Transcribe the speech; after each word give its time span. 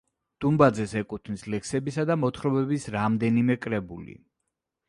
დუმბაძეს 0.43 0.95
ეკუთვნის 1.01 1.43
ლექსებისა 1.55 2.07
და 2.13 2.17
მოთხრობების 2.23 2.91
რამდენიმე 2.99 3.63
კრებული. 3.67 4.19